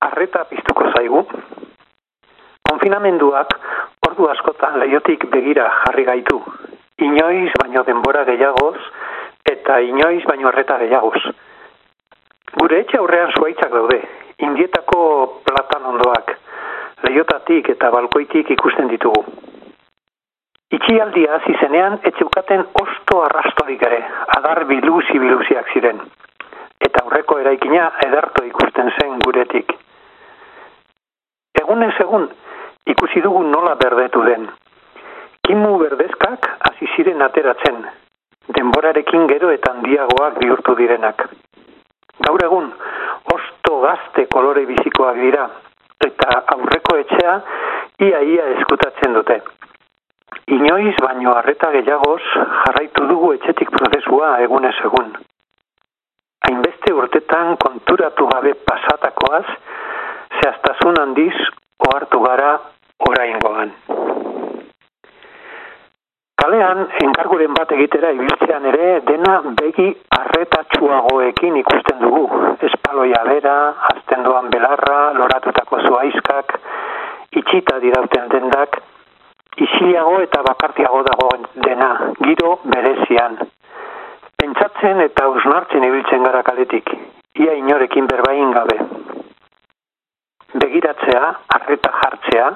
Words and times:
arreta 0.00 0.44
piztuko 0.50 0.90
zaigu. 0.96 1.24
Konfinamenduak 2.70 3.54
ordu 4.08 4.28
askotan 4.30 4.78
leiotik 4.80 5.26
begira 5.32 5.68
jarri 5.84 6.04
gaitu. 6.04 6.40
Inoiz 6.98 7.52
baino 7.62 7.84
denbora 7.84 8.24
gehiagoz 8.24 8.76
eta 9.50 9.78
inoiz 9.80 10.22
baino 10.28 10.48
arreta 10.48 10.78
gehiagoz. 10.82 11.22
Gure 12.60 12.80
etxe 12.82 12.98
aurrean 12.98 13.32
zuaitzak 13.38 13.72
daude, 13.72 14.00
indietako 14.42 15.02
platan 15.46 15.84
ondoak, 15.92 16.32
leiotatik 17.06 17.68
eta 17.74 17.90
balkoitik 17.94 18.50
ikusten 18.56 18.90
ditugu. 18.90 19.24
Itxialdia 20.70 21.36
hasi 21.36 21.54
zenean 21.60 21.98
etxeukaten 22.10 22.64
osto 22.82 23.22
arrastorik 23.26 23.82
ere, 23.86 24.00
adar 24.36 24.64
biluzi 24.70 25.18
biluziak 25.18 25.70
ziren. 25.74 26.02
Eta 26.80 27.04
aurreko 27.04 27.38
eraikina 27.42 27.90
ederto 28.06 28.44
ikusten 28.46 28.92
zen 28.98 29.18
guretik. 29.24 29.74
Egunez 31.70 32.00
egun 32.02 32.24
ikusi 32.90 33.20
dugu 33.22 33.44
nola 33.46 33.76
berdetu 33.78 34.24
den. 34.26 34.48
Kimu 35.46 35.76
berdezkak 35.78 36.48
hasi 36.66 36.88
ziren 36.96 37.22
ateratzen, 37.22 37.76
denborarekin 38.56 39.28
gero 39.30 39.52
eta 39.54 39.70
handiagoak 39.76 40.40
bihurtu 40.40 40.74
direnak. 40.80 41.22
Gaur 42.26 42.42
egun, 42.48 42.66
osto 43.36 43.78
gazte 43.84 44.26
kolore 44.34 44.64
bizikoak 44.66 45.22
dira, 45.22 45.46
eta 46.08 46.40
aurreko 46.56 46.98
etxea 47.04 47.36
ia 48.08 48.24
ia 48.34 48.50
eskutatzen 48.56 49.14
dute. 49.20 49.38
Inoiz 50.58 50.96
baino 51.06 51.36
harreta 51.38 51.70
gehiagoz 51.76 52.22
jarraitu 52.34 53.06
dugu 53.12 53.30
etxetik 53.38 53.70
prozesua 53.78 54.40
egunez 54.48 54.74
egun. 54.90 55.14
Hainbeste 56.48 56.98
urtetan 56.98 57.54
konturatu 57.62 58.26
gabe 58.34 58.58
pasatakoaz, 58.72 59.46
zehaztasun 60.40 61.00
handiz 61.00 61.34
ohartu 61.88 62.20
gara 62.24 62.52
oraingoan. 63.08 63.72
Kalean, 66.40 66.86
enkarguren 67.04 67.52
bat 67.52 67.72
egitera 67.76 68.10
ibiltzean 68.16 68.64
ere, 68.70 68.86
dena 69.08 69.34
begi 69.58 69.90
arretatsuagoekin 70.16 71.58
ikusten 71.60 71.98
dugu. 72.00 72.22
Espaloia 72.68 73.20
bera, 73.28 73.56
azten 73.90 74.24
doan 74.24 74.48
belarra, 74.54 75.00
loratutako 75.18 75.82
zuaizkak, 75.88 76.56
itxita 77.42 77.76
dirauten 77.84 78.32
dendak, 78.32 78.80
isilago 79.66 80.16
eta 80.24 80.40
bakartiago 80.48 81.02
dago 81.10 81.28
dena, 81.66 81.90
giro 82.24 82.56
berezian. 82.64 83.36
Pentsatzen 84.40 85.04
eta 85.04 85.28
usnartzen 85.28 85.84
ibiltzen 85.84 86.24
gara 86.24 86.42
kaletik, 86.42 86.88
ia 87.36 87.52
inorekin 87.60 88.08
berbain 88.08 88.56
gabe. 88.56 88.80
Begiratzea, 90.70 91.28
arreta 91.50 91.90
jartzea, 91.90 92.48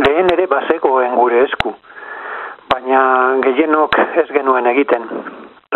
lehen 0.00 0.30
ere 0.32 0.46
bazegoen 0.48 1.16
gure 1.18 1.42
esku, 1.44 1.74
baina 2.70 3.00
gehienok 3.44 3.98
ez 4.22 4.24
genuen 4.30 4.68
egiten. 4.70 5.04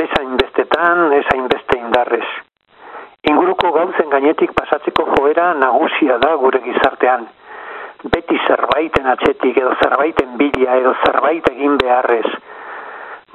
Ez 0.03 0.09
hainbestetan, 0.19 1.03
ez 1.19 1.27
hainbeste 1.35 1.77
indarrez. 1.77 2.25
Inguruko 3.29 3.75
gauzen 3.77 4.09
gainetik 4.09 4.57
pasatzeko 4.57 5.05
joera 5.11 5.51
nagusia 5.61 6.17
da 6.25 6.33
gure 6.41 6.63
gizartean. 6.65 7.29
Beti 8.17 8.41
zerbaiten 8.47 9.13
atxetik 9.13 9.61
edo 9.61 9.77
zerbaiten 9.85 10.41
bila 10.41 10.81
edo 10.81 10.97
zerbait 11.05 11.53
egin 11.53 11.77
beharrez. 11.85 12.25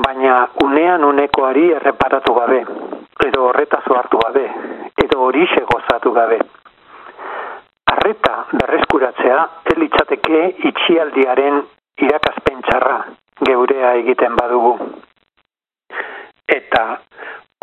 Baina 0.02 0.42
unean 0.66 1.06
unekoari 1.14 1.70
erreparatu 1.78 2.42
gabe, 2.42 2.66
edo 3.30 3.48
horretazo 3.52 4.02
hartu 4.02 4.26
gabe, 4.26 4.50
edo 5.06 5.26
hori 5.30 5.46
gozatu 5.76 6.20
gabe. 6.22 6.42
Arreta 8.06 8.46
berreskuratzea 8.54 9.38
ez 9.66 9.74
litzateke 9.82 10.40
itxialdiaren 10.70 11.56
irakaspen 12.06 12.60
txarra 12.68 12.98
geurea 13.48 13.94
egiten 14.02 14.36
badugu. 14.38 14.74
Eta 16.56 16.84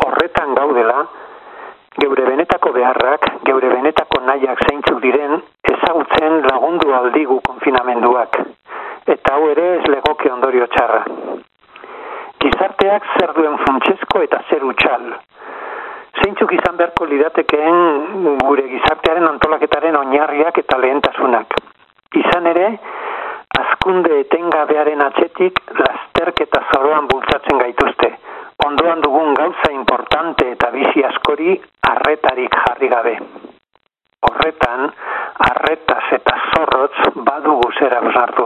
horretan 0.03 0.51
gaudela, 0.57 0.97
geure 1.95 2.25
benetako 2.27 2.73
beharrak, 2.75 3.29
geure 3.47 3.69
benetako 3.71 4.19
nahiak 4.27 4.65
zeintzuk 4.67 4.99
diren, 5.05 5.39
ezagutzen 5.71 6.35
lagundu 6.49 6.91
aldigu 6.97 7.39
konfinamenduak. 7.47 8.41
Eta 9.15 9.37
hau 9.37 9.47
ere 9.53 9.69
ez 9.77 9.85
legoke 9.95 10.33
ondorio 10.33 10.67
txarra. 10.75 11.05
Gizarteak 12.43 13.07
zer 13.15 13.31
duen 13.39 13.55
funtsezko 13.63 14.27
eta 14.27 14.43
zer 14.49 14.67
utxal. 14.73 15.07
Zeintzuk 16.23 16.53
izan 16.55 16.77
beharko 16.79 17.05
lidatekeen 17.11 18.37
gure 18.47 18.63
gizartearen 18.69 19.25
antolaketaren 19.27 19.97
oinarriak 19.99 20.59
eta 20.61 20.77
lehentasunak. 20.79 21.57
Izan 22.15 22.47
ere, 22.51 22.67
azkunde 23.59 24.19
etengabearen 24.21 25.03
atxetik 25.03 25.59
lasterketa 25.79 26.61
zoroan 26.71 27.09
bultzatzen 27.11 27.59
gaituzte. 27.63 28.13
Ondoan 28.65 29.03
dugun 29.03 29.33
gauza 29.35 29.71
importante 29.73 30.47
eta 30.53 30.69
bizi 30.71 31.03
askori 31.09 31.57
arretarik 31.89 32.55
jarri 32.63 32.91
gabe. 32.95 33.17
Horretan, 34.29 34.87
arretaz 35.49 36.05
eta 36.19 36.37
zorrotz 36.53 37.11
badugu 37.27 37.67
zera 37.79 37.99
busartu. 38.07 38.42